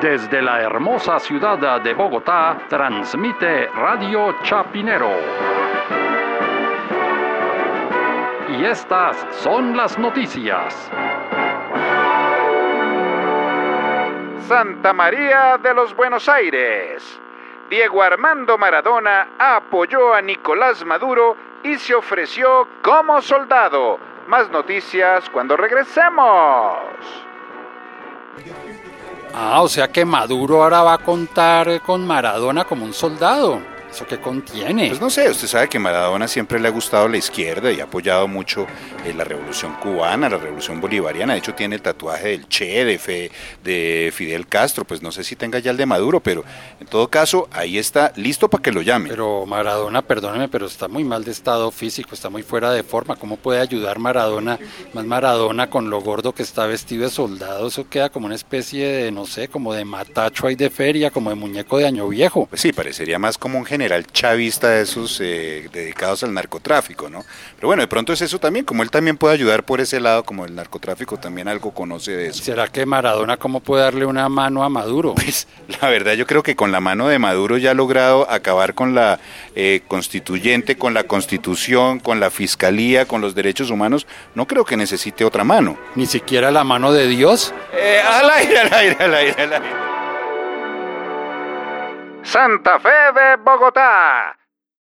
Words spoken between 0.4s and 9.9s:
la hermosa ciudad de Bogotá, transmite Radio Chapinero. Y estas son